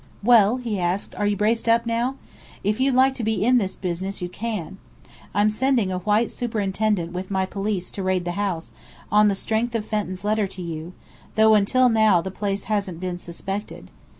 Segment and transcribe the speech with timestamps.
[0.23, 2.15] "Well," he asked, "are you braced up now?
[2.63, 4.79] If you'd like to be in this business, you can.
[5.31, 8.73] I'm sending a white superintendent with my police to raid the house,
[9.11, 10.93] on the strength of Fenton's letter to you,
[11.35, 13.91] though until now the place hasn't been suspected.